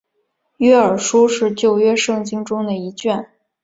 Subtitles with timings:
[0.57, 3.23] 约珥书是旧约圣经中的一卷。